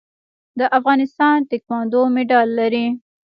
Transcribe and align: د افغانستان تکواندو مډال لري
د 0.59 0.61
افغانستان 0.77 1.37
تکواندو 1.51 2.01
مډال 2.13 2.49
لري 2.59 2.87